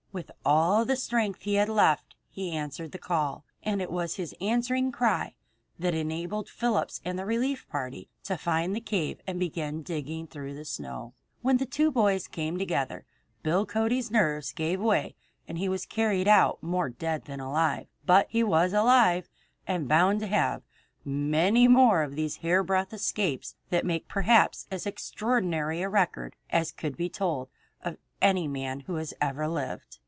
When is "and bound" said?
19.65-20.19